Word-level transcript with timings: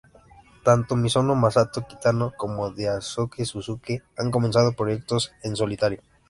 Tanto 0.63 0.95
misono, 0.95 1.35
Masato 1.35 1.81
Kitano 1.85 2.33
como 2.35 2.71
Daisuke 2.71 3.45
Suzuki 3.45 4.01
han 4.17 4.31
comenzado 4.31 4.71
proyectos 4.73 5.31
en 5.43 5.55
solitario. 5.55 6.01